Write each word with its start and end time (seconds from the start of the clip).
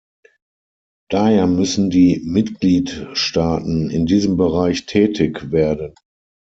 Daher 1.11 1.45
müssen 1.45 1.91
die 1.91 2.21
Mitgliedstaaten 2.25 3.91
in 3.91 4.07
diesem 4.07 4.35
Bereich 4.35 4.87
tätig 4.87 5.51
werden. 5.51 5.93